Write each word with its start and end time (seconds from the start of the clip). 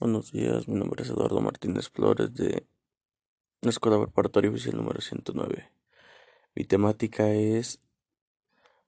Buenos 0.00 0.30
días, 0.30 0.68
mi 0.68 0.76
nombre 0.76 1.02
es 1.02 1.10
Eduardo 1.10 1.40
Martínez 1.40 1.88
Flores 1.88 2.32
de 2.32 2.64
la 3.62 3.70
Escuela 3.70 3.98
Preparatoria 3.98 4.48
Oficial 4.48 4.76
número 4.76 5.00
109. 5.00 5.72
Mi 6.54 6.62
temática 6.62 7.28
es 7.30 7.80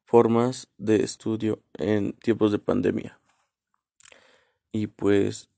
formas 0.04 0.68
de 0.78 1.02
estudio 1.02 1.64
en 1.74 2.12
tiempos 2.12 2.52
de 2.52 2.60
pandemia. 2.60 3.20
Y 4.70 4.86
pues 4.86 5.50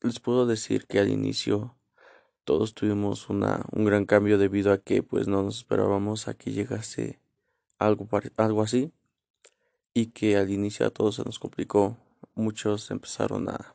les 0.00 0.20
puedo 0.20 0.46
decir 0.46 0.86
que 0.86 1.00
al 1.00 1.08
inicio 1.08 1.74
todos 2.44 2.72
tuvimos 2.72 3.28
una, 3.28 3.64
un 3.72 3.84
gran 3.84 4.06
cambio 4.06 4.38
debido 4.38 4.72
a 4.72 4.78
que 4.78 5.02
pues 5.02 5.26
no 5.26 5.42
nos 5.42 5.56
esperábamos 5.56 6.28
a 6.28 6.34
que 6.34 6.52
llegase 6.52 7.18
algo, 7.80 8.08
algo 8.36 8.62
así 8.62 8.92
y 9.92 10.12
que 10.12 10.36
al 10.36 10.50
inicio 10.50 10.86
a 10.86 10.90
todos 10.90 11.16
se 11.16 11.24
nos 11.24 11.40
complicó. 11.40 11.96
Muchos 12.36 12.92
empezaron 12.92 13.48
a 13.48 13.74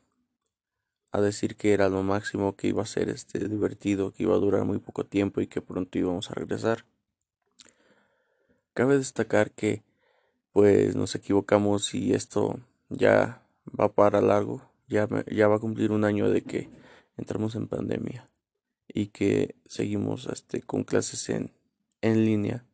a 1.12 1.22
decir 1.22 1.56
que 1.56 1.74
era 1.74 1.90
lo 1.90 2.04
máximo, 2.04 2.56
que 2.56 2.68
iba 2.68 2.84
a 2.84 2.86
ser 2.86 3.10
este 3.10 3.48
divertido, 3.48 4.12
que 4.12 4.24
iba 4.24 4.36
a 4.36 4.40
durar 4.40 4.66
muy 4.66 4.80
poco 4.80 5.06
tiempo 5.06 5.42
y 5.42 5.48
que 5.48 5.62
pronto 5.62 5.98
íbamos 5.98 6.30
a 6.30 6.36
regresar. 6.36 6.86
Cabe 8.74 8.98
destacar 8.98 9.52
que 9.52 9.84
pues 10.52 10.96
nos 10.96 11.16
equivocamos 11.16 11.94
y 11.94 12.14
esto 12.14 12.60
ya 12.90 13.44
va 13.80 13.94
para 13.94 14.22
largo, 14.22 14.62
ya, 14.88 15.08
ya 15.32 15.48
va 15.48 15.56
a 15.56 15.60
cumplir 15.60 15.92
un 15.92 16.06
año 16.06 16.30
de 16.30 16.44
que 16.44 16.70
entramos 17.18 17.56
en 17.56 17.68
pandemia 17.68 18.30
y 18.88 19.08
que 19.08 19.56
seguimos 19.66 20.28
este, 20.28 20.62
con 20.62 20.84
clases 20.84 21.30
en, 21.30 21.52
en 22.02 22.26
línea. 22.26 22.66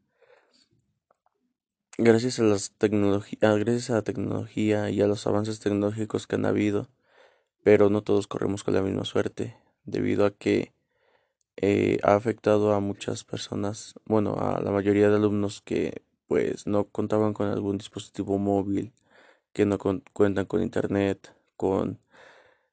Gracias 1.97 2.39
a, 2.39 2.43
las 2.43 2.73
gracias 2.79 3.89
a 3.89 3.93
la 3.93 4.01
tecnología 4.01 4.89
y 4.89 5.01
a 5.01 5.07
los 5.07 5.25
avances 5.27 5.59
tecnológicos 5.61 6.27
que 6.27 6.35
han 6.35 6.45
habido, 6.45 6.89
pero 7.65 7.89
no 7.89 8.03
todos 8.03 8.27
corremos 8.27 8.63
con 8.63 8.75
la 8.75 8.83
misma 8.83 9.05
suerte, 9.05 9.57
debido 9.85 10.27
a 10.27 10.29
que 10.29 10.71
eh, 11.57 11.97
ha 12.03 12.13
afectado 12.13 12.73
a 12.73 12.79
muchas 12.79 13.23
personas, 13.23 13.95
bueno, 14.05 14.35
a 14.35 14.61
la 14.61 14.69
mayoría 14.69 15.09
de 15.09 15.15
alumnos 15.15 15.63
que 15.63 16.03
pues 16.27 16.67
no 16.67 16.83
contaban 16.83 17.33
con 17.33 17.47
algún 17.47 17.79
dispositivo 17.79 18.37
móvil, 18.37 18.93
que 19.51 19.65
no 19.65 19.79
cuentan 19.79 20.45
con 20.45 20.61
internet, 20.61 21.35
con, 21.57 21.99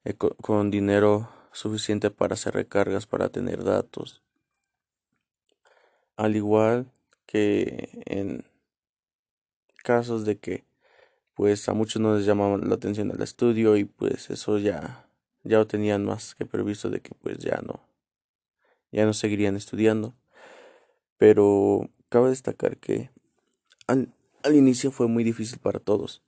eh, 0.05 0.13
con 0.13 0.69
dinero 0.69 1.27
suficiente 1.53 2.11
para 2.11 2.35
hacer 2.35 2.53
recargas, 2.53 3.07
para 3.07 3.29
tener 3.29 3.63
datos. 3.63 4.21
Al 6.17 6.35
igual 6.35 6.91
que 7.25 8.03
en 8.05 8.45
casos 9.83 10.23
de 10.23 10.37
que 10.37 10.65
pues 11.35 11.67
a 11.69 11.73
muchos 11.73 12.01
no 12.01 12.15
les 12.15 12.25
llamaba 12.25 12.57
la 12.57 12.75
atención 12.75 13.11
el 13.11 13.21
estudio 13.21 13.77
y 13.77 13.85
pues 13.85 14.29
eso 14.29 14.57
ya 14.59 15.07
ya 15.43 15.57
lo 15.57 15.67
tenían 15.67 16.05
más 16.05 16.35
que 16.35 16.45
previsto 16.45 16.89
de 16.89 17.01
que 17.01 17.15
pues 17.15 17.37
ya 17.39 17.61
no 17.65 17.81
ya 18.91 19.05
no 19.05 19.13
seguirían 19.13 19.55
estudiando. 19.55 20.13
Pero 21.17 21.89
cabe 22.09 22.29
destacar 22.29 22.77
que 22.77 23.09
al, 23.87 24.13
al 24.43 24.55
inicio 24.55 24.91
fue 24.91 25.07
muy 25.07 25.23
difícil 25.23 25.59
para 25.59 25.79
todos 25.79 26.23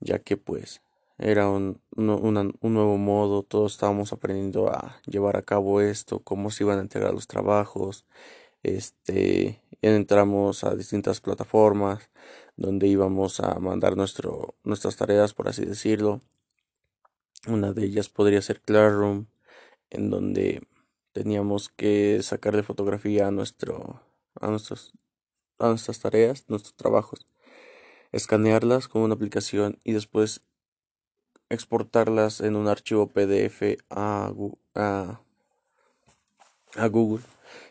ya 0.00 0.18
que 0.18 0.36
pues 0.36 0.82
era 1.18 1.48
un, 1.48 1.80
un, 1.96 2.54
nuevo 2.62 2.96
modo, 2.96 3.42
todos 3.42 3.72
estábamos 3.72 4.12
aprendiendo 4.12 4.70
a 4.70 5.00
llevar 5.06 5.36
a 5.36 5.42
cabo 5.42 5.82
esto, 5.82 6.20
cómo 6.20 6.50
se 6.50 6.64
iban 6.64 6.78
a 6.78 6.82
entregar 6.82 7.12
los 7.12 7.26
trabajos, 7.26 8.06
este, 8.62 9.60
entramos 9.82 10.64
a 10.64 10.74
distintas 10.74 11.20
plataformas, 11.20 12.10
donde 12.60 12.88
íbamos 12.88 13.40
a 13.40 13.58
mandar 13.58 13.96
nuestro, 13.96 14.54
nuestras 14.64 14.96
tareas, 14.96 15.32
por 15.32 15.48
así 15.48 15.64
decirlo. 15.64 16.20
Una 17.48 17.72
de 17.72 17.86
ellas 17.86 18.10
podría 18.10 18.42
ser 18.42 18.60
Classroom, 18.60 19.26
en 19.88 20.10
donde 20.10 20.68
teníamos 21.12 21.70
que 21.70 22.22
sacarle 22.22 22.62
fotografía 22.62 23.26
a, 23.26 23.30
nuestro, 23.30 24.02
a, 24.38 24.46
a 24.46 25.68
nuestras 25.68 26.00
tareas, 26.00 26.44
nuestros 26.48 26.74
trabajos, 26.76 27.26
escanearlas 28.12 28.88
con 28.88 29.00
una 29.02 29.14
aplicación 29.14 29.78
y 29.82 29.92
después 29.92 30.42
exportarlas 31.48 32.42
en 32.42 32.56
un 32.56 32.68
archivo 32.68 33.06
PDF 33.06 33.78
a, 33.88 34.34
a, 34.74 35.20
a 36.76 36.86
Google 36.88 37.24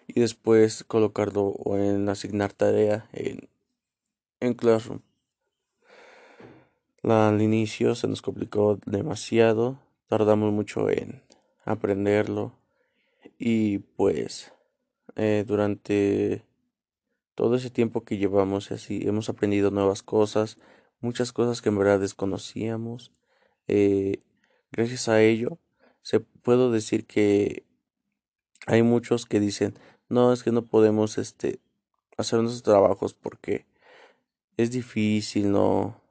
y 0.08 0.20
después 0.20 0.84
colocarlo 0.84 1.54
en 1.76 2.10
asignar 2.10 2.54
tarea 2.54 3.08
en 3.14 3.48
en 4.40 4.54
Classroom. 4.54 5.02
al 7.04 7.42
inicio 7.42 7.96
se 7.96 8.08
nos 8.08 8.22
complicó 8.22 8.80
demasiado, 8.86 9.80
tardamos 10.08 10.52
mucho 10.52 10.90
en 10.90 11.24
aprenderlo 11.66 12.54
y 13.38 13.80
pues 13.80 14.54
eh, 15.16 15.44
durante 15.48 16.44
todo 17.36 17.56
ese 17.56 17.70
tiempo 17.70 18.04
que 18.04 18.18
llevamos 18.18 18.72
así 18.72 19.02
hemos 19.08 19.30
aprendido 19.30 19.72
nuevas 19.72 20.04
cosas, 20.04 20.58
muchas 21.00 21.32
cosas 21.32 21.62
que 21.62 21.70
en 21.70 21.78
verdad 21.78 22.00
desconocíamos. 22.00 23.12
Eh, 23.68 24.22
gracias 24.72 25.10
a 25.10 25.22
ello, 25.22 25.58
se 26.02 26.20
puedo 26.20 26.72
decir 26.72 27.06
que 27.06 27.66
hay 28.68 28.84
muchos 28.84 29.26
que 29.26 29.40
dicen 29.40 29.78
no 30.10 30.34
es 30.34 30.44
que 30.44 30.52
no 30.52 30.66
podemos 30.66 31.18
este 31.18 31.60
hacer 32.18 32.40
nuestros 32.40 32.64
trabajos 32.64 33.14
porque 33.14 33.69
es 34.60 34.72
difícil, 34.72 35.54
no, 35.54 36.02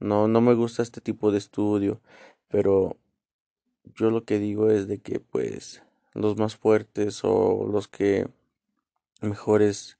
no, 0.00 0.26
no 0.26 0.40
me 0.40 0.52
gusta 0.54 0.82
este 0.82 1.00
tipo 1.00 1.30
de 1.30 1.38
estudio, 1.38 2.00
pero 2.48 2.96
yo 3.94 4.10
lo 4.10 4.24
que 4.24 4.40
digo 4.40 4.68
es 4.68 4.88
de 4.88 4.98
que 4.98 5.20
pues 5.20 5.80
los 6.12 6.36
más 6.36 6.56
fuertes 6.56 7.20
o 7.22 7.68
los 7.70 7.86
que 7.86 8.26
mejores 9.20 9.96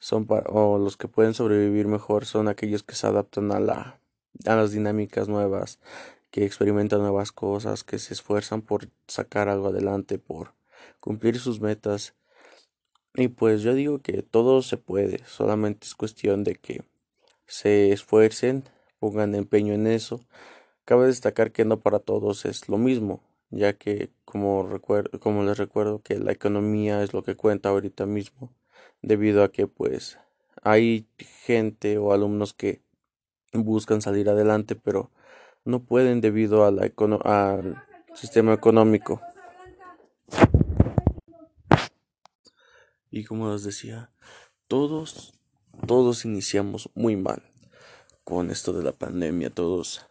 son 0.00 0.26
o 0.28 0.78
los 0.78 0.96
que 0.96 1.06
pueden 1.06 1.32
sobrevivir 1.32 1.86
mejor 1.86 2.26
son 2.26 2.48
aquellos 2.48 2.82
que 2.82 2.96
se 2.96 3.06
adaptan 3.06 3.52
a 3.52 3.60
la 3.60 4.00
a 4.44 4.56
las 4.56 4.72
dinámicas 4.72 5.28
nuevas, 5.28 5.78
que 6.32 6.44
experimentan 6.44 7.02
nuevas 7.02 7.30
cosas, 7.30 7.84
que 7.84 8.00
se 8.00 8.14
esfuerzan 8.14 8.62
por 8.62 8.88
sacar 9.06 9.48
algo 9.48 9.68
adelante, 9.68 10.18
por 10.18 10.54
cumplir 10.98 11.38
sus 11.38 11.60
metas. 11.60 12.14
Y 13.14 13.28
pues 13.28 13.62
yo 13.62 13.74
digo 13.74 14.00
que 14.00 14.22
todo 14.22 14.60
se 14.62 14.76
puede, 14.76 15.24
solamente 15.24 15.86
es 15.86 15.94
cuestión 15.94 16.42
de 16.42 16.56
que 16.56 16.82
se 17.46 17.92
esfuercen, 17.92 18.64
pongan 18.98 19.34
empeño 19.34 19.74
en 19.74 19.86
eso. 19.86 20.20
Cabe 20.84 21.06
destacar 21.06 21.52
que 21.52 21.64
no 21.64 21.80
para 21.80 21.98
todos 21.98 22.44
es 22.44 22.68
lo 22.68 22.78
mismo, 22.78 23.22
ya 23.50 23.72
que 23.72 24.10
como, 24.24 24.80
como 25.20 25.44
les 25.44 25.58
recuerdo 25.58 26.00
que 26.00 26.18
la 26.18 26.32
economía 26.32 27.02
es 27.02 27.12
lo 27.12 27.22
que 27.22 27.34
cuenta 27.34 27.70
ahorita 27.70 28.06
mismo, 28.06 28.52
debido 29.02 29.42
a 29.42 29.50
que 29.50 29.66
pues 29.66 30.18
hay 30.62 31.06
gente 31.18 31.98
o 31.98 32.12
alumnos 32.12 32.54
que 32.54 32.82
buscan 33.52 34.02
salir 34.02 34.28
adelante, 34.28 34.76
pero 34.76 35.10
no 35.64 35.84
pueden 35.84 36.20
debido 36.20 36.64
a 36.64 36.70
la 36.70 36.90
al 37.24 37.82
sistema 38.14 38.52
económico. 38.52 39.20
Y 43.10 43.24
como 43.24 43.52
les 43.52 43.64
decía, 43.64 44.10
todos 44.68 45.35
todos 45.86 46.24
iniciamos 46.24 46.90
muy 46.94 47.16
mal 47.16 47.42
con 48.24 48.50
esto 48.50 48.72
de 48.72 48.82
la 48.82 48.92
pandemia, 48.92 49.50
todos 49.50 50.06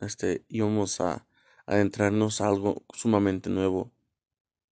este, 0.00 0.44
íbamos 0.48 1.00
a 1.00 1.26
adentrarnos 1.66 2.40
a 2.40 2.48
algo 2.48 2.82
sumamente 2.92 3.50
nuevo. 3.50 3.90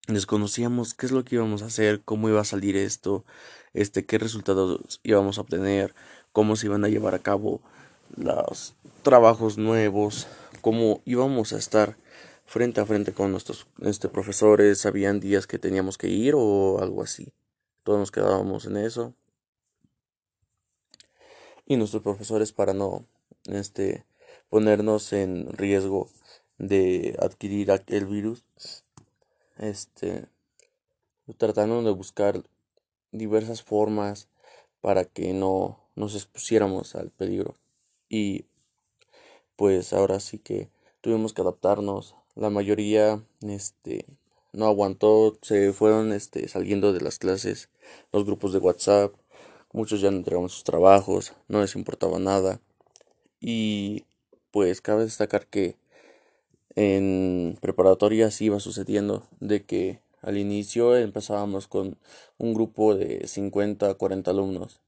Desconocíamos 0.07 0.93
qué 0.93 1.05
es 1.05 1.11
lo 1.13 1.23
que 1.23 1.35
íbamos 1.35 1.61
a 1.61 1.67
hacer, 1.67 2.01
cómo 2.03 2.27
iba 2.27 2.41
a 2.41 2.45
salir 2.45 2.75
esto, 2.75 3.23
este, 3.73 4.05
qué 4.05 4.17
resultados 4.17 4.99
íbamos 5.03 5.37
a 5.37 5.41
obtener, 5.41 5.93
cómo 6.33 6.57
se 6.57 6.65
iban 6.65 6.83
a 6.83 6.89
llevar 6.89 7.15
a 7.15 7.19
cabo 7.19 7.61
los 8.17 8.75
trabajos 9.01 9.57
nuevos, 9.57 10.27
cómo 10.59 11.01
íbamos 11.05 11.53
a 11.53 11.57
estar 11.57 11.95
frente 12.45 12.81
a 12.81 12.85
frente 12.85 13.13
con 13.13 13.31
nuestros 13.31 13.65
este, 13.81 14.09
profesores, 14.09 14.85
habían 14.85 15.21
días 15.21 15.47
que 15.47 15.57
teníamos 15.57 15.97
que 15.97 16.09
ir 16.09 16.33
o 16.35 16.79
algo 16.81 17.01
así. 17.01 17.33
Todos 17.83 17.99
nos 17.99 18.11
quedábamos 18.11 18.65
en 18.65 18.75
eso 18.75 19.15
y 21.65 21.77
nuestros 21.77 22.03
profesores 22.03 22.51
para 22.51 22.73
no 22.73 23.05
este, 23.45 24.05
ponernos 24.49 25.13
en 25.13 25.51
riesgo 25.53 26.09
de 26.57 27.17
adquirir 27.19 27.71
aquel 27.71 28.05
virus. 28.05 28.43
Este, 29.57 30.25
tratando 31.37 31.81
de 31.83 31.91
buscar 31.91 32.43
diversas 33.11 33.61
formas 33.61 34.27
para 34.81 35.05
que 35.05 35.33
no 35.33 35.79
nos 35.95 36.15
expusiéramos 36.15 36.95
al 36.95 37.09
peligro. 37.09 37.55
Y 38.09 38.45
pues 39.55 39.93
ahora 39.93 40.19
sí 40.19 40.39
que 40.39 40.69
tuvimos 41.01 41.33
que 41.33 41.41
adaptarnos. 41.41 42.15
La 42.35 42.49
mayoría 42.49 43.23
este 43.41 44.05
no 44.51 44.65
aguantó, 44.67 45.37
se 45.41 45.73
fueron 45.73 46.13
este 46.13 46.47
saliendo 46.47 46.93
de 46.93 47.01
las 47.01 47.17
clases, 47.17 47.69
los 48.11 48.25
grupos 48.25 48.53
de 48.53 48.59
WhatsApp, 48.59 49.13
Muchos 49.73 50.01
ya 50.01 50.11
no 50.11 50.17
entregaban 50.17 50.49
sus 50.49 50.63
trabajos, 50.63 51.33
no 51.47 51.61
les 51.61 51.75
importaba 51.75 52.19
nada. 52.19 52.61
Y 53.41 54.05
pues 54.51 54.81
cabe 54.81 55.03
destacar 55.03 55.47
que 55.47 55.75
En 56.75 57.57
preparatoria 57.61 58.31
sí 58.31 58.45
iba 58.45 58.59
sucediendo 58.59 59.23
de 59.39 59.63
que 59.63 59.99
al 60.21 60.37
inicio 60.37 60.95
empezábamos 60.95 61.67
con 61.67 61.97
un 62.37 62.53
grupo 62.53 62.95
de 62.95 63.27
50 63.27 63.89
a 63.89 63.93
40 63.95 64.31
alumnos. 64.31 64.79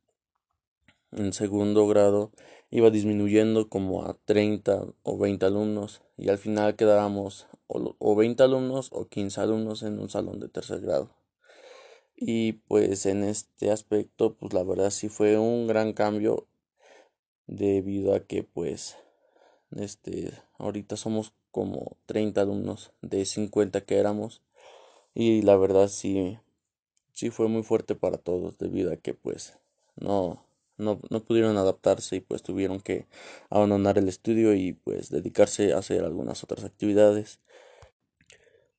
En 1.11 1.33
segundo 1.33 1.87
grado 1.87 2.31
iba 2.71 2.89
disminuyendo 2.89 3.69
como 3.69 4.03
a 4.03 4.17
30 4.25 4.85
o 5.03 5.17
20 5.17 5.45
alumnos 5.45 6.01
y 6.17 6.29
al 6.29 6.37
final 6.37 6.75
quedábamos 6.75 7.47
o, 7.67 8.15
20 8.15 8.43
alumnos 8.43 8.89
o 8.91 9.07
15 9.07 9.41
alumnos 9.41 9.83
en 9.83 9.99
un 9.99 10.09
salón 10.09 10.39
de 10.39 10.49
tercer 10.49 10.81
grado. 10.81 11.09
Y 12.17 12.53
pues 12.53 13.05
en 13.05 13.23
este 13.23 13.71
aspecto, 13.71 14.35
pues 14.35 14.53
la 14.53 14.63
verdad 14.63 14.89
sí 14.89 15.09
fue 15.09 15.37
un 15.37 15.67
gran 15.67 15.93
cambio 15.93 16.47
debido 17.47 18.15
a 18.15 18.21
que 18.21 18.43
pues 18.43 18.97
este 19.75 20.31
ahorita 20.57 20.97
somos 20.97 21.33
como 21.51 21.97
30 22.05 22.41
alumnos 22.41 22.91
de 23.01 23.25
50 23.25 23.81
que 23.81 23.97
éramos 23.97 24.41
y 25.13 25.41
la 25.41 25.55
verdad 25.57 25.87
sí 25.87 26.39
sí 27.13 27.29
fue 27.29 27.47
muy 27.47 27.63
fuerte 27.63 27.95
para 27.95 28.17
todos 28.17 28.57
debido 28.57 28.91
a 28.91 28.97
que 28.97 29.13
pues 29.13 29.57
no 29.95 30.45
no, 30.77 30.99
no 31.09 31.23
pudieron 31.23 31.57
adaptarse 31.57 32.17
y 32.17 32.19
pues 32.19 32.43
tuvieron 32.43 32.81
que 32.81 33.07
abandonar 33.49 33.97
el 33.97 34.09
estudio 34.09 34.53
y 34.53 34.73
pues 34.73 35.09
dedicarse 35.09 35.73
a 35.73 35.77
hacer 35.77 36.03
algunas 36.03 36.43
otras 36.43 36.65
actividades. 36.65 37.39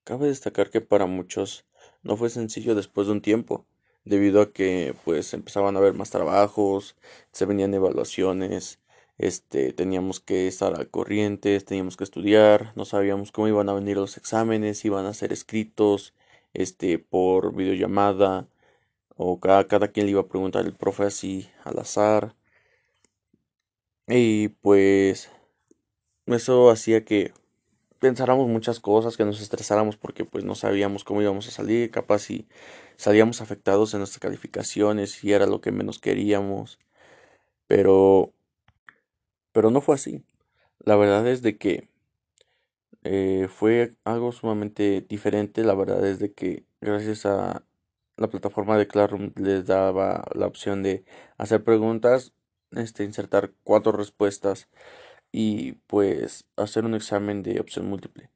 Cabe 0.04 0.28
destacar 0.28 0.70
que 0.70 0.82
para 0.82 1.06
muchos 1.06 1.64
no 2.06 2.16
fue 2.16 2.30
sencillo 2.30 2.74
después 2.74 3.06
de 3.08 3.14
un 3.14 3.20
tiempo, 3.22 3.66
debido 4.04 4.40
a 4.42 4.52
que 4.52 4.94
pues 5.04 5.34
empezaban 5.34 5.76
a 5.76 5.80
haber 5.80 5.94
más 5.94 6.10
trabajos, 6.10 6.96
se 7.32 7.46
venían 7.46 7.74
evaluaciones, 7.74 8.80
este 9.18 9.72
teníamos 9.72 10.20
que 10.20 10.46
estar 10.48 10.74
al 10.74 10.88
corriente, 10.90 11.60
teníamos 11.60 11.96
que 11.96 12.04
estudiar, 12.04 12.72
no 12.76 12.84
sabíamos 12.84 13.32
cómo 13.32 13.48
iban 13.48 13.68
a 13.68 13.74
venir 13.74 13.96
los 13.96 14.16
exámenes, 14.16 14.84
iban 14.84 15.06
a 15.06 15.14
ser 15.14 15.32
escritos, 15.32 16.14
este 16.54 16.98
por 16.98 17.54
videollamada, 17.54 18.48
o 19.16 19.40
cada, 19.40 19.66
cada 19.66 19.88
quien 19.88 20.06
le 20.06 20.12
iba 20.12 20.22
a 20.22 20.28
preguntar 20.28 20.66
el 20.66 20.74
profe 20.74 21.04
así 21.04 21.48
al 21.64 21.78
azar. 21.78 22.34
Y 24.08 24.48
pues 24.48 25.30
eso 26.26 26.70
hacía 26.70 27.04
que 27.04 27.32
pensáramos 28.00 28.48
muchas 28.48 28.80
cosas, 28.80 29.16
que 29.16 29.24
nos 29.24 29.40
estresáramos 29.40 29.96
porque 29.96 30.24
pues 30.24 30.44
no 30.44 30.54
sabíamos 30.54 31.04
cómo 31.04 31.22
íbamos 31.22 31.48
a 31.48 31.50
salir, 31.50 31.90
capaz 31.90 32.20
si 32.20 32.48
salíamos 32.96 33.40
afectados 33.40 33.94
en 33.94 34.00
nuestras 34.00 34.20
calificaciones 34.20 35.22
y 35.24 35.32
era 35.32 35.46
lo 35.46 35.60
que 35.60 35.72
menos 35.72 35.98
queríamos. 35.98 36.78
Pero 37.66 38.32
pero 39.52 39.70
no 39.70 39.80
fue 39.80 39.94
así. 39.94 40.22
La 40.80 40.96
verdad 40.96 41.26
es 41.26 41.42
de 41.42 41.56
que 41.58 41.88
eh, 43.04 43.48
fue 43.48 43.94
algo 44.04 44.32
sumamente 44.32 45.00
diferente. 45.08 45.64
La 45.64 45.74
verdad 45.74 46.06
es 46.06 46.18
de 46.18 46.32
que 46.34 46.66
gracias 46.82 47.24
a 47.24 47.64
la 48.16 48.28
plataforma 48.28 48.76
de 48.76 48.86
Classroom 48.86 49.32
les 49.36 49.66
daba 49.66 50.24
la 50.34 50.46
opción 50.46 50.82
de 50.82 51.04
hacer 51.38 51.64
preguntas, 51.64 52.34
este, 52.72 53.04
insertar 53.04 53.52
cuatro 53.64 53.92
respuestas 53.92 54.68
y 55.32 55.72
pues 55.86 56.44
hacer 56.56 56.84
un 56.84 56.94
examen 56.94 57.42
de 57.42 57.60
opción 57.60 57.86
múltiple. 57.88 58.30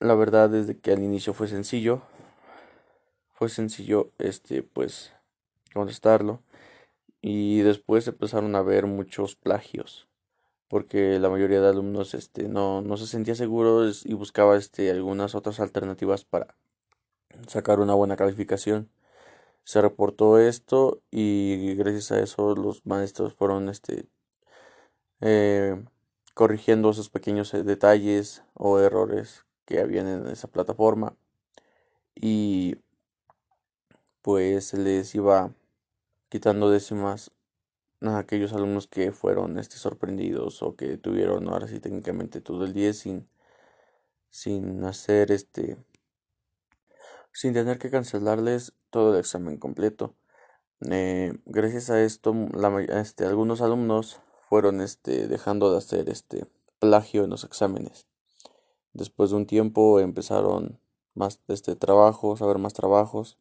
La 0.00 0.14
verdad 0.14 0.54
es 0.54 0.66
de 0.66 0.78
que 0.78 0.92
al 0.92 1.02
inicio 1.02 1.34
fue 1.34 1.48
sencillo, 1.48 2.02
fue 3.32 3.48
sencillo 3.48 4.12
este 4.18 4.62
pues 4.62 5.12
contestarlo 5.74 6.42
y 7.20 7.60
después 7.60 8.06
empezaron 8.08 8.54
a 8.54 8.62
ver 8.62 8.86
muchos 8.86 9.36
plagios 9.36 10.08
porque 10.68 11.18
la 11.18 11.30
mayoría 11.30 11.60
de 11.60 11.68
alumnos 11.68 12.14
este 12.14 12.48
no, 12.48 12.82
no 12.82 12.96
se 12.96 13.06
sentía 13.06 13.34
seguros 13.34 14.04
y 14.04 14.14
buscaba 14.14 14.56
este 14.56 14.90
algunas 14.90 15.34
otras 15.34 15.60
alternativas 15.60 16.24
para 16.24 16.54
sacar 17.48 17.80
una 17.80 17.94
buena 17.94 18.16
calificación. 18.16 18.90
Se 19.64 19.82
reportó 19.82 20.38
esto 20.38 21.02
y 21.10 21.74
gracias 21.74 22.12
a 22.12 22.20
eso 22.20 22.54
los 22.54 22.86
maestros 22.86 23.34
fueron 23.34 23.68
este, 23.68 24.06
eh, 25.20 25.82
corrigiendo 26.34 26.90
esos 26.90 27.10
pequeños 27.10 27.52
eh, 27.54 27.62
detalles 27.64 28.42
o 28.54 28.78
errores 28.78 29.44
que 29.64 29.80
habían 29.80 30.06
en 30.06 30.26
esa 30.28 30.48
plataforma 30.48 31.16
y 32.14 32.76
pues 34.22 34.74
les 34.74 35.14
iba 35.14 35.52
quitando 36.28 36.70
décimas 36.70 37.30
a 38.02 38.18
aquellos 38.18 38.52
alumnos 38.52 38.86
que 38.86 39.12
fueron 39.12 39.58
este, 39.58 39.76
sorprendidos 39.76 40.62
o 40.62 40.76
que 40.76 40.96
tuvieron 40.96 41.48
ahora 41.48 41.66
sí 41.68 41.80
técnicamente 41.80 42.40
todo 42.40 42.64
el 42.64 42.72
día 42.72 42.92
sin, 42.92 43.28
sin 44.30 44.84
hacer 44.84 45.32
este 45.32 45.76
sin 47.32 47.52
tener 47.54 47.78
que 47.78 47.90
cancelarles 47.90 48.74
todo 48.90 49.12
el 49.14 49.20
examen 49.20 49.58
completo. 49.58 50.14
Eh, 50.90 51.38
gracias 51.46 51.90
a 51.90 52.02
esto, 52.02 52.34
la, 52.52 52.80
este, 53.00 53.26
algunos 53.26 53.60
alumnos 53.60 54.20
fueron 54.48 54.80
este, 54.80 55.28
dejando 55.28 55.70
de 55.70 55.78
hacer 55.78 56.08
este 56.08 56.46
plagio 56.78 57.24
en 57.24 57.30
los 57.30 57.44
exámenes. 57.44 58.06
Después 58.92 59.30
de 59.30 59.36
un 59.36 59.46
tiempo 59.46 60.00
empezaron 60.00 60.78
más 61.14 61.40
este 61.48 61.76
trabajos, 61.76 62.40
a 62.42 62.46
ver 62.46 62.58
más 62.58 62.72
trabajos. 62.72 63.36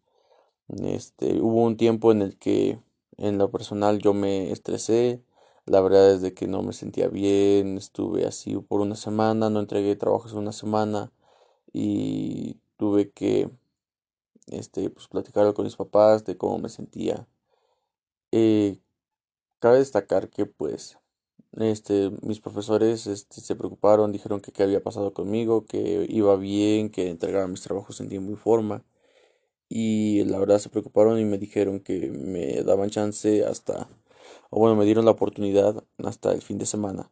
Este, 0.68 1.42
hubo 1.42 1.64
un 1.64 1.78
tiempo 1.78 2.12
en 2.12 2.22
el 2.22 2.38
que 2.38 2.80
en 3.18 3.38
lo 3.38 3.50
personal 3.52 4.00
yo 4.00 4.14
me 4.14 4.52
estresé. 4.52 5.24
La 5.66 5.82
verdad 5.82 6.12
es 6.24 6.34
que 6.34 6.48
no 6.48 6.62
me 6.64 6.74
sentía 6.74 7.08
bien, 7.08 7.78
estuve 7.78 8.26
así 8.26 8.56
por 8.58 8.82
una 8.82 8.96
semana, 8.96 9.50
no 9.50 9.60
entregué 9.60 9.96
trabajos 9.96 10.34
una 10.34 10.52
semana 10.52 11.12
y 11.74 12.58
tuve 12.78 13.12
que 13.12 13.50
este, 14.48 14.90
pues 14.90 15.08
platicarlo 15.08 15.54
con 15.54 15.66
mis 15.66 15.76
papás 15.76 16.26
de 16.26 16.38
cómo 16.38 16.58
me 16.60 16.70
sentía. 16.70 17.28
Eh, 18.32 18.80
cabe 19.60 19.80
destacar 19.80 20.30
que 20.30 20.46
pues 20.46 21.00
este, 21.58 22.12
mis 22.22 22.40
profesores 22.40 23.08
este, 23.08 23.42
se 23.42 23.56
preocuparon, 23.56 24.12
dijeron 24.12 24.42
que 24.42 24.52
qué 24.52 24.64
había 24.64 24.84
pasado 24.84 25.14
conmigo, 25.14 25.66
que 25.66 26.06
iba 26.10 26.36
bien, 26.38 26.90
que 26.90 27.10
entregaba 27.10 27.48
mis 27.48 27.62
trabajos 27.62 28.00
en 28.02 28.10
tiempo 28.10 28.32
y 28.34 28.36
forma. 28.36 28.84
Y 29.70 30.24
la 30.26 30.40
verdad 30.40 30.60
se 30.60 30.70
preocuparon 30.70 31.20
y 31.20 31.26
me 31.26 31.38
dijeron 31.38 31.82
que 31.82 32.12
me 32.12 32.64
daban 32.64 32.90
chance 32.90 33.46
hasta, 33.46 33.90
o 34.50 34.60
bueno, 34.60 34.76
me 34.76 34.86
dieron 34.86 35.06
la 35.06 35.12
oportunidad 35.12 35.84
hasta 36.00 36.34
el 36.34 36.42
fin 36.42 36.58
de 36.60 36.66
semana. 36.66 37.12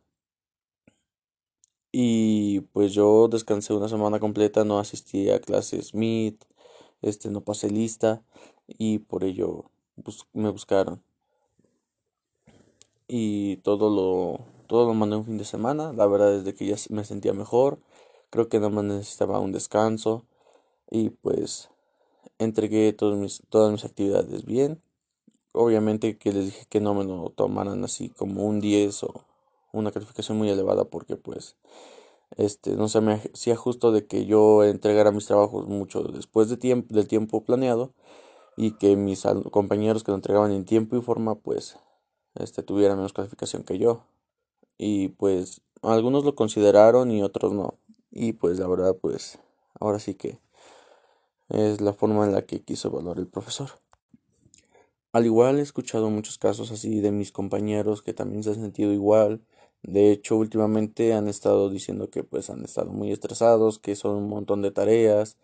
Y 1.91 2.61
pues 2.73 2.93
yo 2.93 3.27
descansé 3.29 3.73
una 3.73 3.87
semana 3.89 4.19
completa, 4.19 4.65
no 4.65 4.79
asistí 4.79 5.29
a 5.29 5.39
clases 5.39 5.93
Meet, 5.95 6.43
este 7.01 7.29
no 7.29 7.41
pasé 7.43 7.69
lista 7.69 8.23
y 8.67 8.99
por 8.99 9.23
ello 9.23 9.71
me 10.33 10.49
buscaron 10.49 11.01
y 13.07 13.57
todo 13.57 13.89
lo 13.89 14.39
todo 14.67 14.87
lo 14.87 14.93
mandé 14.93 15.15
un 15.17 15.25
fin 15.25 15.37
de 15.37 15.45
semana. 15.45 15.93
La 15.93 16.07
verdad 16.07 16.35
es 16.35 16.43
de 16.45 16.53
que 16.55 16.65
ya 16.65 16.75
me 16.89 17.05
sentía 17.05 17.33
mejor. 17.33 17.79
Creo 18.29 18.49
que 18.49 18.57
nada 18.57 18.69
más 18.69 18.83
necesitaba 18.85 19.39
un 19.39 19.51
descanso 19.51 20.25
y 20.91 21.09
pues 21.09 21.69
entregué 22.39 22.93
todas 22.93 23.17
mis 23.17 23.43
todas 23.49 23.71
mis 23.71 23.85
actividades 23.85 24.45
bien. 24.45 24.81
Obviamente 25.53 26.17
que 26.17 26.33
les 26.33 26.45
dije 26.45 26.65
que 26.69 26.81
no 26.81 26.93
me 26.93 27.05
lo 27.05 27.29
tomaran 27.29 27.83
así 27.83 28.09
como 28.09 28.45
un 28.45 28.59
10 28.59 29.03
o 29.03 29.13
una 29.71 29.91
calificación 29.91 30.37
muy 30.37 30.49
elevada 30.49 30.85
porque 30.85 31.15
pues 31.15 31.55
este, 32.37 32.75
no 32.75 32.89
se 32.89 33.01
me 33.01 33.13
hacía 33.13 33.55
justo 33.55 33.91
de 33.91 34.05
que 34.07 34.25
yo 34.25 34.63
entregara 34.63 35.11
mis 35.11 35.27
trabajos 35.27 35.67
mucho 35.67 36.03
después 36.03 36.49
de 36.49 36.57
tiempo, 36.57 36.93
del 36.93 37.07
tiempo 37.07 37.43
planeado 37.43 37.93
y 38.57 38.71
que 38.71 38.95
mis 38.95 39.23
compañeros 39.51 40.03
que 40.03 40.11
lo 40.11 40.15
entregaban 40.15 40.51
en 40.51 40.65
tiempo 40.65 40.97
y 40.97 41.01
forma 41.01 41.35
pues 41.35 41.77
este, 42.35 42.63
tuvieran 42.63 42.97
menos 42.97 43.13
calificación 43.13 43.63
que 43.63 43.77
yo. 43.77 44.03
Y 44.77 45.09
pues 45.09 45.61
algunos 45.81 46.25
lo 46.25 46.35
consideraron 46.35 47.11
y 47.11 47.23
otros 47.23 47.53
no. 47.53 47.75
Y 48.11 48.33
pues 48.33 48.59
la 48.59 48.67
verdad 48.67 48.95
pues 48.99 49.39
ahora 49.79 49.99
sí 49.99 50.15
que 50.15 50.39
es 51.49 51.81
la 51.81 51.93
forma 51.93 52.25
en 52.25 52.33
la 52.33 52.45
que 52.45 52.61
quiso 52.61 52.89
evaluar 52.89 53.19
el 53.19 53.27
profesor. 53.27 53.69
Al 55.13 55.25
igual 55.25 55.59
he 55.59 55.61
escuchado 55.61 56.09
muchos 56.09 56.37
casos 56.37 56.71
así 56.71 56.99
de 56.99 57.11
mis 57.11 57.31
compañeros 57.31 58.01
que 58.01 58.13
también 58.13 58.43
se 58.43 58.49
han 58.49 58.55
sentido 58.55 58.91
igual 58.91 59.41
de 59.87 60.11
hecho, 60.11 60.35
últimamente 60.35 61.13
han 61.13 61.27
estado 61.27 61.69
diciendo 61.69 62.09
que 62.09 62.23
pues 62.23 62.49
han 62.49 62.63
estado 62.65 62.91
muy 62.91 63.11
estresados, 63.11 63.77
que 63.79 63.95
son 63.95 64.15
un 64.15 64.29
montón 64.29 64.61
de 64.63 64.71
tareas, 64.71 65.37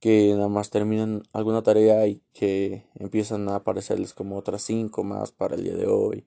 que 0.00 0.32
nada 0.34 0.48
más 0.48 0.70
terminan 0.70 1.24
alguna 1.32 1.62
tarea 1.62 2.06
y 2.06 2.22
que 2.32 2.84
empiezan 2.94 3.48
a 3.48 3.56
aparecerles 3.56 4.14
como 4.14 4.36
otras 4.36 4.62
cinco 4.62 5.02
más 5.02 5.32
para 5.32 5.56
el 5.56 5.64
día 5.64 5.74
de 5.74 5.86
hoy 5.88 6.26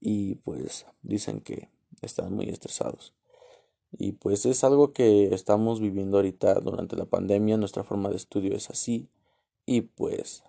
y 0.00 0.36
pues 0.36 0.86
dicen 1.02 1.40
que 1.40 1.70
están 2.02 2.34
muy 2.34 2.48
estresados. 2.48 3.14
Y 3.92 4.12
pues 4.12 4.46
es 4.46 4.64
algo 4.64 4.92
que 4.92 5.34
estamos 5.34 5.80
viviendo 5.80 6.18
ahorita 6.18 6.54
durante 6.60 6.96
la 6.96 7.06
pandemia, 7.06 7.56
nuestra 7.56 7.84
forma 7.84 8.10
de 8.10 8.16
estudio 8.16 8.54
es 8.56 8.70
así 8.70 9.08
y 9.66 9.82
pues 9.82 10.44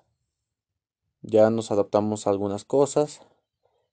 ya 1.21 1.49
nos 1.49 1.71
adaptamos 1.71 2.27
a 2.27 2.29
algunas 2.31 2.65
cosas 2.65 3.21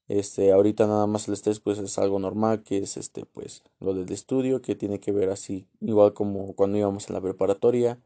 Este, 0.08 0.52
ahorita 0.52 0.86
nada 0.86 1.06
más 1.06 1.28
el 1.28 1.34
estrés 1.34 1.60
pues 1.60 1.78
es 1.78 1.98
algo 1.98 2.18
normal, 2.20 2.62
que 2.64 2.78
es 2.78 2.96
este 2.96 3.26
pues 3.26 3.62
lo 3.80 3.94
del 3.94 4.12
estudio, 4.12 4.62
que 4.62 4.74
tiene 4.76 5.00
que 5.00 5.12
ver 5.12 5.30
así, 5.30 5.68
igual 5.80 6.14
como 6.14 6.54
cuando 6.54 6.78
íbamos 6.78 7.08
en 7.08 7.14
la 7.14 7.20
preparatoria, 7.22 8.00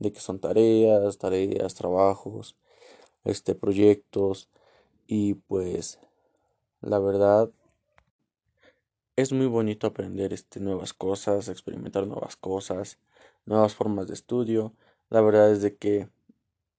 de 0.00 0.12
que 0.12 0.20
son 0.20 0.40
tareas, 0.40 1.18
tareas, 1.18 1.74
trabajos, 1.74 2.56
este 3.24 3.54
proyectos 3.54 4.50
y 5.06 5.34
pues 5.34 5.98
la 6.80 6.98
verdad 6.98 7.50
es 9.16 9.32
muy 9.32 9.46
bonito 9.46 9.86
aprender 9.86 10.32
este 10.32 10.60
nuevas 10.60 10.94
cosas, 10.94 11.48
experimentar 11.48 12.06
nuevas 12.06 12.36
cosas, 12.36 12.98
nuevas 13.44 13.74
formas 13.74 14.08
de 14.08 14.14
estudio. 14.14 14.72
La 15.10 15.20
verdad 15.20 15.52
es 15.52 15.62
de 15.62 15.76
que 15.76 16.08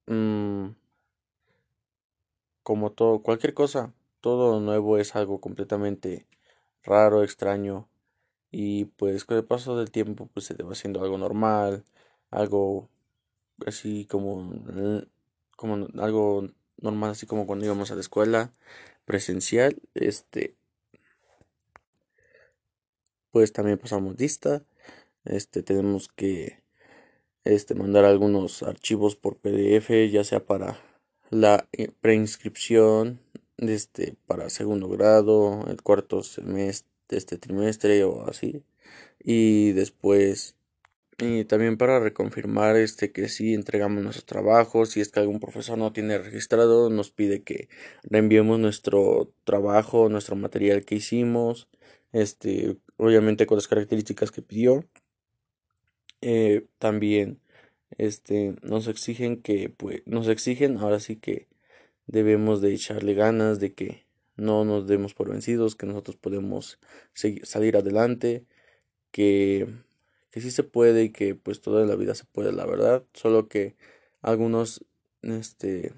mm, 0.08 0.70
como 2.64 2.92
todo, 2.92 3.22
cualquier 3.22 3.54
cosa, 3.54 3.94
todo 4.22 4.60
nuevo 4.60 4.98
es 4.98 5.16
algo 5.16 5.40
completamente 5.42 6.28
raro, 6.84 7.24
extraño 7.24 7.88
y 8.52 8.86
pues 8.86 9.26
con 9.26 9.38
el 9.38 9.46
paso 9.46 9.78
del 9.78 9.92
tiempo 9.92 10.30
pues 10.34 10.46
se 10.48 10.56
te 10.56 10.64
va 10.64 10.74
haciendo 10.74 11.02
algo 11.04 11.18
normal, 11.18 11.86
algo 12.32 12.90
así 13.66 14.06
como, 14.06 14.52
como 15.56 15.88
algo 16.02 16.48
normal, 16.78 17.12
así 17.12 17.26
como 17.28 17.48
cuando 17.48 17.66
íbamos 17.66 17.92
a 17.92 17.96
la 17.96 18.02
escuela 18.02 18.52
presencial, 19.06 19.82
este, 19.94 20.56
pues 23.32 23.54
también 23.54 23.78
pasamos 23.78 24.20
lista, 24.20 24.64
este, 25.26 25.64
tenemos 25.64 26.10
que, 26.10 26.62
este, 27.44 27.76
mandar 27.76 28.06
algunos 28.06 28.64
archivos 28.64 29.16
por 29.16 29.38
PDF, 29.38 30.10
ya 30.12 30.24
sea 30.24 30.46
para 30.46 30.80
la 31.30 31.68
eh, 31.72 31.90
preinscripción, 32.02 33.20
este, 33.58 34.16
para 34.28 34.50
segundo 34.50 34.90
grado, 34.90 35.66
el 35.68 35.82
cuarto 35.82 36.24
semestre, 36.24 36.90
este 37.10 37.38
trimestre 37.38 38.04
o 38.04 38.28
así, 38.28 38.64
y 39.24 39.72
después 39.74 40.56
y 41.22 41.46
también 41.46 41.78
para 41.78 42.00
reconfirmar 42.00 42.76
este 42.78 43.12
que 43.12 43.30
sí 43.30 43.54
entregamos 43.54 44.02
nuestros 44.04 44.26
trabajos, 44.26 44.90
si 44.90 45.02
es 45.02 45.10
que 45.12 45.20
algún 45.20 45.40
profesor 45.40 45.78
no 45.78 45.94
tiene 45.94 46.18
registrado, 46.18 46.90
nos 46.90 47.12
pide 47.12 47.44
que 47.44 47.70
reenviemos 48.04 48.60
nuestro 48.60 49.32
trabajo, 49.44 50.10
nuestro 50.10 50.36
material 50.36 50.84
que 50.84 50.96
hicimos, 50.96 51.70
este, 52.12 52.78
obviamente 52.98 53.46
con 53.46 53.58
las 53.58 53.68
características 53.68 54.32
que 54.32 54.42
pidió. 54.42 54.84
Eh, 56.22 56.66
también 56.80 57.40
este 57.98 58.56
nos 58.64 58.88
exigen 58.88 59.42
que 59.42 59.70
pues 59.70 60.02
nos 60.06 60.28
exigen 60.28 60.78
ahora 60.78 61.00
sí 61.00 61.18
que 61.18 61.48
debemos 62.08 62.62
de 62.62 62.74
echarle 62.74 63.14
ganas 63.16 63.60
de 63.60 63.74
que 63.74 64.06
no 64.38 64.66
nos 64.66 64.88
demos 64.88 65.14
por 65.14 65.30
vencidos 65.30 65.76
que 65.76 65.86
nosotros 65.88 66.18
podemos 66.18 66.80
seguir, 67.14 67.46
salir 67.46 67.78
adelante 67.78 68.46
que 69.12 69.68
que 70.32 70.42
sí 70.42 70.52
se 70.52 70.64
puede 70.64 71.04
y 71.04 71.10
que 71.12 71.36
pues 71.36 71.62
toda 71.62 71.86
la 71.86 71.96
vida 71.96 72.16
se 72.16 72.26
puede, 72.26 72.52
la 72.52 72.66
verdad, 72.66 73.04
solo 73.14 73.48
que 73.48 73.76
algunos 74.22 74.86
este 75.22 75.94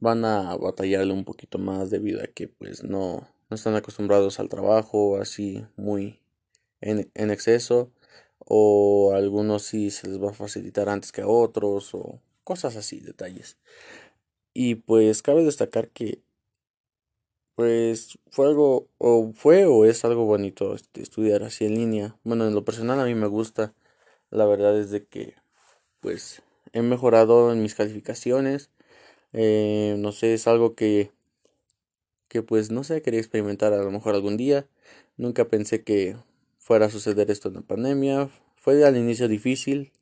van 0.00 0.24
a 0.24 0.56
batallarle 0.56 1.12
un 1.12 1.24
poquito 1.24 1.58
más 1.58 1.90
debido 1.90 2.22
a 2.22 2.26
que 2.26 2.48
pues 2.48 2.82
no, 2.84 3.28
no 3.50 3.54
están 3.54 3.74
acostumbrados 3.74 4.40
al 4.40 4.48
trabajo 4.48 5.18
así 5.20 5.66
muy 5.76 6.20
en, 6.80 7.10
en 7.14 7.30
exceso 7.30 7.92
o 8.38 9.12
algunos 9.14 9.62
sí 9.62 9.90
se 9.90 10.08
les 10.08 10.20
va 10.22 10.30
a 10.30 10.34
facilitar 10.34 10.88
antes 10.88 11.12
que 11.12 11.22
a 11.22 11.28
otros 11.28 11.94
o 11.94 12.20
cosas 12.44 12.76
así, 12.76 13.00
detalles. 13.00 13.58
Y 14.54 14.76
pues 14.76 15.22
cabe 15.22 15.44
destacar 15.44 15.90
que 15.90 16.22
pues 17.62 18.18
fue 18.32 18.48
algo, 18.48 18.88
o 18.98 19.32
fue 19.36 19.66
o 19.66 19.84
es 19.84 20.04
algo 20.04 20.24
bonito 20.24 20.74
este, 20.74 21.00
estudiar 21.00 21.44
así 21.44 21.64
en 21.64 21.76
línea. 21.76 22.16
Bueno, 22.24 22.44
en 22.48 22.56
lo 22.56 22.64
personal 22.64 22.98
a 22.98 23.04
mí 23.04 23.14
me 23.14 23.28
gusta. 23.28 23.72
La 24.30 24.46
verdad 24.46 24.76
es 24.76 24.90
de 24.90 25.06
que, 25.06 25.36
pues, 26.00 26.42
he 26.72 26.82
mejorado 26.82 27.52
en 27.52 27.62
mis 27.62 27.76
calificaciones. 27.76 28.72
Eh, 29.32 29.94
no 29.98 30.10
sé, 30.10 30.34
es 30.34 30.48
algo 30.48 30.74
que, 30.74 31.12
que 32.26 32.42
pues, 32.42 32.72
no 32.72 32.82
sé, 32.82 33.00
quería 33.00 33.20
experimentar 33.20 33.72
a 33.72 33.84
lo 33.84 33.92
mejor 33.92 34.16
algún 34.16 34.36
día. 34.36 34.66
Nunca 35.16 35.46
pensé 35.46 35.84
que 35.84 36.16
fuera 36.58 36.86
a 36.86 36.90
suceder 36.90 37.30
esto 37.30 37.46
en 37.46 37.54
la 37.54 37.60
pandemia. 37.62 38.28
Fue 38.56 38.84
al 38.84 38.96
inicio 38.96 39.28
difícil. 39.28 39.92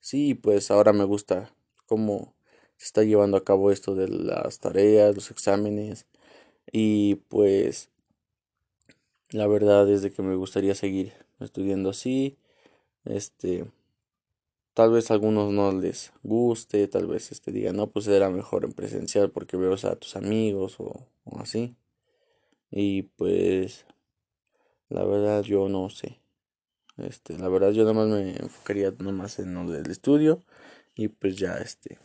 Sí, 0.00 0.34
pues 0.34 0.72
ahora 0.72 0.92
me 0.92 1.04
gusta 1.04 1.54
cómo 1.86 2.34
se 2.76 2.86
está 2.86 3.04
llevando 3.04 3.36
a 3.36 3.44
cabo 3.44 3.70
esto 3.70 3.94
de 3.94 4.08
las 4.08 4.58
tareas, 4.58 5.14
los 5.14 5.30
exámenes 5.30 6.08
y 6.72 7.16
pues 7.28 7.90
la 9.30 9.46
verdad 9.46 9.88
es 9.90 10.02
de 10.02 10.12
que 10.12 10.22
me 10.22 10.36
gustaría 10.36 10.74
seguir 10.74 11.12
estudiando 11.40 11.90
así. 11.90 12.38
Este, 13.04 13.66
tal 14.74 14.90
vez 14.92 15.10
a 15.10 15.14
algunos 15.14 15.52
no 15.52 15.72
les 15.72 16.12
guste, 16.22 16.86
tal 16.88 17.06
vez 17.06 17.32
este 17.32 17.52
digan, 17.52 17.76
no, 17.76 17.88
pues 17.90 18.06
era 18.08 18.30
mejor 18.30 18.64
en 18.64 18.72
presencial 18.72 19.30
porque 19.30 19.56
veo 19.56 19.74
a 19.74 19.96
tus 19.96 20.16
amigos 20.16 20.76
o, 20.78 21.06
o 21.24 21.38
así. 21.40 21.76
Y 22.70 23.02
pues 23.02 23.86
la 24.88 25.04
verdad 25.04 25.42
yo 25.42 25.68
no 25.68 25.90
sé. 25.90 26.20
Este, 26.96 27.36
la 27.38 27.48
verdad 27.48 27.72
yo 27.72 27.82
nada 27.82 27.94
más 27.94 28.08
me 28.08 28.36
enfocaría 28.36 28.92
más 28.92 29.38
en 29.38 29.54
lo 29.54 29.70
del 29.70 29.90
estudio 29.90 30.44
y 30.94 31.08
pues 31.08 31.36
ya 31.36 31.56
este 31.58 31.98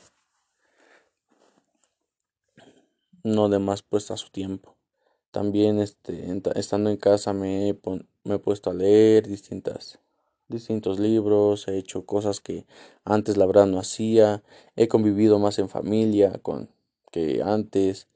no 3.23 3.49
de 3.49 3.59
más 3.59 3.81
puesta 3.81 4.13
a 4.15 4.17
su 4.17 4.29
tiempo. 4.29 4.75
También 5.31 5.79
este, 5.79 6.25
estando 6.55 6.89
en 6.89 6.97
casa 6.97 7.33
me 7.33 7.69
he, 7.69 7.79
me 8.23 8.35
he 8.35 8.39
puesto 8.39 8.71
a 8.71 8.73
leer 8.73 9.27
distintas, 9.27 9.99
distintos 10.47 10.99
libros, 10.99 11.67
he 11.67 11.77
hecho 11.77 12.05
cosas 12.05 12.39
que 12.41 12.65
antes 13.05 13.37
la 13.37 13.45
verdad 13.45 13.67
no 13.67 13.79
hacía, 13.79 14.43
he 14.75 14.87
convivido 14.87 15.39
más 15.39 15.59
en 15.59 15.69
familia 15.69 16.39
con 16.41 16.69
que 17.11 17.41
antes, 17.43 18.07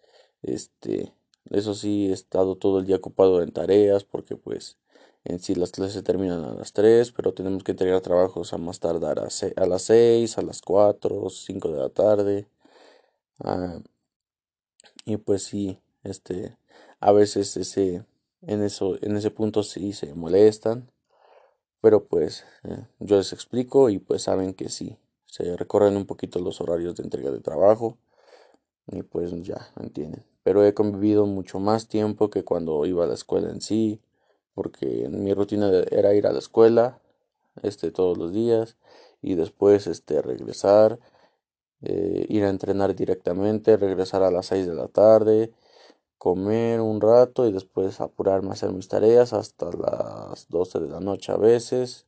este, 0.42 1.14
eso 1.52 1.74
sí, 1.76 2.10
he 2.10 2.14
estado 2.14 2.56
todo 2.56 2.80
el 2.80 2.86
día 2.86 2.98
ocupado 2.98 3.42
en 3.44 3.52
tareas 3.52 4.04
porque 4.04 4.36
pues 4.36 4.78
en 5.26 5.40
sí 5.40 5.56
las 5.56 5.72
clases 5.72 6.04
terminan 6.04 6.44
a 6.44 6.54
las 6.54 6.74
3, 6.74 7.12
pero 7.12 7.34
tenemos 7.34 7.64
que 7.64 7.72
entregar 7.72 8.02
trabajos 8.02 8.54
a 8.54 8.58
más 8.58 8.80
tardar 8.80 9.20
a, 9.20 9.28
a 9.56 9.66
las 9.68 9.84
6, 9.84 10.38
a 10.38 10.42
las 10.42 10.62
4, 10.62 11.30
5 11.30 11.70
de 11.72 11.80
la 11.80 11.90
tarde. 11.90 12.48
Ah, 13.44 13.80
y 15.06 15.18
pues 15.18 15.44
sí, 15.44 15.80
este, 16.04 16.58
a 17.00 17.12
veces 17.12 17.58
ese, 17.58 18.06
en 18.42 18.64
eso, 18.64 18.98
en 19.02 19.18
ese 19.18 19.32
punto 19.32 19.64
sí 19.64 19.94
se 19.94 20.14
molestan, 20.14 20.90
pero 21.82 22.06
pues 22.06 22.46
eh, 22.64 22.86
yo 23.00 23.18
les 23.18 23.34
explico 23.34 23.90
y 23.90 24.00
pues 24.00 24.24
saben 24.24 24.54
que 24.54 24.70
sí, 24.70 24.98
se 25.26 25.58
recorren 25.58 25.98
un 25.98 26.06
poquito 26.06 26.40
los 26.40 26.62
horarios 26.62 26.96
de 26.96 27.04
entrega 27.04 27.32
de 27.32 27.42
trabajo 27.42 27.98
y 28.88 29.04
pues 29.04 29.32
ya 29.44 29.72
entienden. 29.80 30.24
Pero 30.44 30.66
he 30.66 30.74
convivido 30.74 31.26
mucho 31.26 31.60
más 31.60 31.88
tiempo 31.88 32.30
que 32.30 32.44
cuando 32.44 32.86
iba 32.86 33.04
a 33.04 33.08
la 33.08 33.14
escuela 33.14 33.50
en 33.50 33.62
sí, 33.62 34.02
porque 34.54 35.08
mi 35.10 35.34
rutina 35.34 35.72
era 35.92 36.14
ir 36.14 36.28
a 36.28 36.32
la 36.32 36.40
escuela, 36.40 37.00
este, 37.62 37.92
todos 37.92 38.18
los 38.18 38.34
días 38.34 38.78
y 39.22 39.36
después, 39.36 39.88
este, 39.88 40.22
regresar 40.22 41.00
eh, 41.84 42.26
ir 42.30 42.44
a 42.46 42.50
entrenar 42.50 42.96
directamente, 42.96 43.78
regresar 43.78 44.24
a 44.24 44.32
las 44.32 44.48
6 44.48 44.68
de 44.68 44.76
la 44.76 44.88
tarde, 44.88 45.52
comer 46.18 46.82
un 46.82 47.02
rato 47.02 47.48
y 47.48 47.52
después 47.52 48.02
apurarme 48.02 48.50
a 48.50 48.54
hacer 48.54 48.72
mis 48.72 48.88
tareas 48.88 49.34
hasta 49.34 49.70
las 49.72 50.48
12 50.50 50.80
de 50.80 50.90
la 50.90 51.00
noche 51.00 51.32
a 51.32 51.38
veces. 51.38 52.08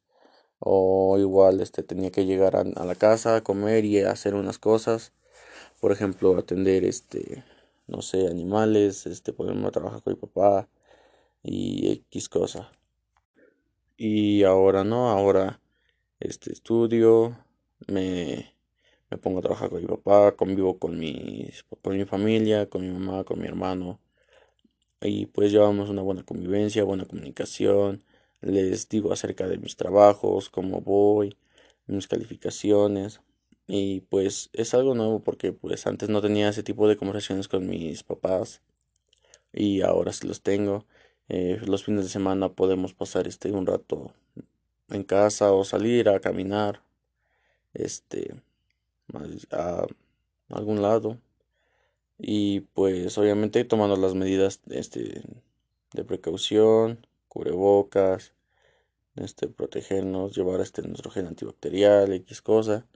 O 0.59 1.17
igual 1.19 1.61
este 1.61 1.83
tenía 1.83 2.11
que 2.11 2.25
llegar 2.25 2.55
a, 2.55 2.63
la 2.63 2.95
casa, 2.95 3.43
comer 3.43 3.85
y 3.85 4.01
hacer 4.01 4.35
unas 4.35 4.59
cosas. 4.59 5.13
Por 5.81 5.91
ejemplo, 5.91 6.37
atender 6.37 6.85
este 6.85 7.43
no 7.87 8.01
sé, 8.01 8.27
animales, 8.27 9.05
este 9.05 9.33
ponerme 9.33 9.67
a 9.67 9.71
trabajar 9.71 10.01
con 10.01 10.13
mi 10.13 10.19
papá 10.19 10.67
y 11.43 11.91
X 12.09 12.29
cosa. 12.29 12.71
Y 13.97 14.43
ahora 14.43 14.83
no, 14.83 15.09
ahora 15.09 15.61
este 16.19 16.51
estudio, 16.51 17.37
me 17.87 18.54
me 19.09 19.17
pongo 19.17 19.39
a 19.39 19.41
trabajar 19.41 19.69
con 19.69 19.81
mi 19.81 19.87
papá, 19.87 20.35
convivo 20.35 20.79
con, 20.79 20.97
mis, 20.99 21.63
con 21.81 21.97
mi 21.97 22.05
familia, 22.05 22.69
con 22.69 22.81
mi 22.81 22.91
mamá, 22.91 23.23
con 23.23 23.39
mi 23.39 23.47
hermano. 23.47 23.99
Y 25.01 25.27
pues 25.27 25.51
llevamos 25.51 25.89
una 25.89 26.01
buena 26.01 26.23
convivencia, 26.23 26.83
buena 26.83 27.05
comunicación. 27.05 28.03
Les 28.41 28.89
digo 28.89 29.13
acerca 29.13 29.47
de 29.47 29.57
mis 29.57 29.75
trabajos, 29.75 30.49
cómo 30.49 30.81
voy, 30.81 31.37
mis 31.87 32.07
calificaciones. 32.07 33.21
Y 33.67 34.01
pues 34.01 34.49
es 34.53 34.73
algo 34.73 34.95
nuevo 34.95 35.21
porque 35.23 35.51
pues 35.53 35.87
antes 35.87 36.09
no 36.09 36.21
tenía 36.21 36.49
ese 36.49 36.63
tipo 36.63 36.87
de 36.87 36.97
conversaciones 36.97 37.47
con 37.47 37.67
mis 37.67 38.03
papás. 38.03 38.61
Y 39.53 39.81
ahora 39.81 40.13
sí 40.13 40.27
los 40.27 40.41
tengo. 40.41 40.85
Eh, 41.29 41.59
los 41.65 41.83
fines 41.85 42.03
de 42.05 42.09
semana 42.09 42.49
podemos 42.49 42.93
pasar 42.93 43.27
este 43.27 43.51
un 43.51 43.65
rato 43.65 44.13
en 44.89 45.03
casa 45.03 45.51
o 45.53 45.63
salir 45.63 46.09
a 46.09 46.19
caminar. 46.19 46.81
Este 47.73 48.35
a 49.51 49.85
algún 50.49 50.81
lado 50.81 51.19
y 52.17 52.61
pues 52.61 53.17
obviamente 53.17 53.63
tomando 53.65 53.95
las 53.97 54.15
medidas 54.15 54.61
este, 54.69 55.21
de 55.93 56.03
precaución, 56.05 57.05
cubrebocas, 57.27 58.33
este, 59.15 59.47
protegernos, 59.47 60.35
llevar 60.35 60.61
este 60.61 60.81
nuestro 60.83 61.11
gel 61.11 61.27
antibacterial, 61.27 62.13
X 62.13 62.41
cosa. 62.41 62.87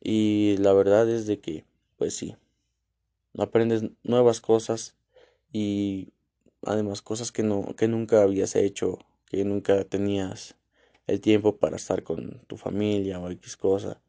Y 0.00 0.56
la 0.58 0.72
verdad 0.72 1.08
es 1.10 1.26
de 1.26 1.40
que, 1.40 1.64
pues 1.96 2.16
sí, 2.16 2.36
aprendes 3.38 3.84
nuevas 4.02 4.40
cosas 4.40 4.96
y 5.52 6.12
además 6.62 7.02
cosas 7.02 7.32
que 7.32 7.42
no, 7.42 7.74
que 7.76 7.88
nunca 7.88 8.22
habías 8.22 8.56
hecho, 8.56 8.98
que 9.26 9.44
nunca 9.44 9.84
tenías 9.84 10.56
el 11.06 11.20
tiempo 11.20 11.56
para 11.58 11.76
estar 11.76 12.02
con 12.02 12.40
tu 12.46 12.56
familia 12.56 13.20
o 13.20 13.30
X 13.30 13.56
cosa. 13.56 14.00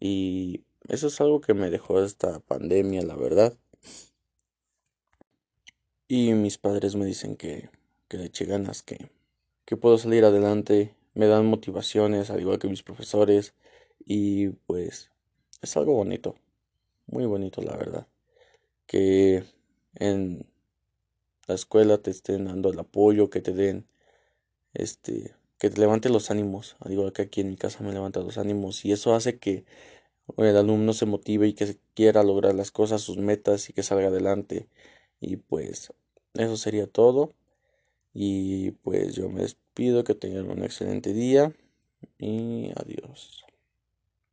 Y 0.00 0.64
eso 0.88 1.08
es 1.08 1.20
algo 1.20 1.40
que 1.40 1.54
me 1.54 1.70
dejó 1.70 2.02
esta 2.02 2.40
pandemia, 2.40 3.02
la 3.02 3.16
verdad. 3.16 3.56
Y 6.08 6.32
mis 6.34 6.58
padres 6.58 6.96
me 6.96 7.06
dicen 7.06 7.36
que, 7.36 7.70
que 8.08 8.18
le 8.18 8.26
eche 8.26 8.44
ganas, 8.44 8.82
que, 8.82 9.10
que 9.64 9.76
puedo 9.76 9.98
salir 9.98 10.24
adelante, 10.24 10.94
me 11.14 11.26
dan 11.26 11.46
motivaciones, 11.46 12.30
al 12.30 12.40
igual 12.40 12.58
que 12.58 12.68
mis 12.68 12.82
profesores, 12.82 13.54
y 14.04 14.48
pues 14.66 15.10
es 15.62 15.76
algo 15.76 15.94
bonito, 15.94 16.34
muy 17.06 17.24
bonito 17.24 17.62
la 17.62 17.76
verdad, 17.76 18.06
que 18.86 19.44
en 19.94 20.46
la 21.46 21.54
escuela 21.54 21.98
te 21.98 22.10
estén 22.10 22.44
dando 22.44 22.70
el 22.70 22.78
apoyo, 22.78 23.30
que 23.30 23.40
te 23.40 23.52
den, 23.52 23.86
este, 24.74 25.34
que 25.64 25.70
te 25.70 25.80
levante 25.80 26.10
los 26.10 26.30
ánimos, 26.30 26.76
al 26.80 26.92
igual 26.92 27.14
que 27.14 27.22
aquí 27.22 27.40
en 27.40 27.48
mi 27.48 27.56
casa 27.56 27.82
me 27.82 27.90
levanta 27.90 28.20
los 28.20 28.36
ánimos, 28.36 28.84
y 28.84 28.92
eso 28.92 29.14
hace 29.14 29.38
que 29.38 29.64
el 30.36 30.56
alumno 30.58 30.92
se 30.92 31.06
motive 31.06 31.48
y 31.48 31.54
que 31.54 31.78
quiera 31.94 32.22
lograr 32.22 32.54
las 32.54 32.70
cosas, 32.70 33.00
sus 33.00 33.16
metas 33.16 33.70
y 33.70 33.72
que 33.72 33.82
salga 33.82 34.08
adelante. 34.08 34.68
Y 35.20 35.36
pues 35.36 35.92
eso 36.34 36.56
sería 36.58 36.86
todo. 36.86 37.32
Y 38.14 38.72
pues 38.82 39.14
yo 39.14 39.30
me 39.30 39.42
despido, 39.42 40.04
que 40.04 40.14
tengan 40.14 40.50
un 40.50 40.64
excelente 40.64 41.14
día 41.14 41.54
y 42.18 42.70
adiós. 42.76 43.44